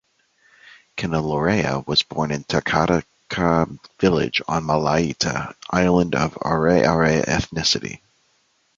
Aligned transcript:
Kenilorea 0.97 1.85
was 1.85 2.01
born 2.01 2.31
in 2.31 2.43
Takataka 2.43 3.77
village 3.99 4.41
on 4.47 4.63
Malaita 4.65 5.53
island, 5.71 6.15
of 6.15 6.35
'Are'are 6.41 7.21
ethnicity. 7.21 7.99